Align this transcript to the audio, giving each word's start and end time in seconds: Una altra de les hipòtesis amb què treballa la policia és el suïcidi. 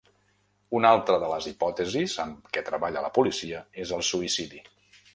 Una 0.79 0.93
altra 0.95 1.17
de 1.25 1.29
les 1.33 1.49
hipòtesis 1.51 2.17
amb 2.25 2.51
què 2.57 2.65
treballa 2.73 3.07
la 3.07 3.15
policia 3.21 3.65
és 3.85 3.97
el 3.99 4.07
suïcidi. 4.13 4.69